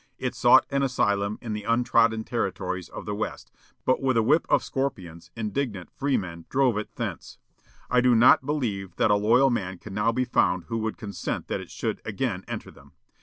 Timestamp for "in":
1.43-1.53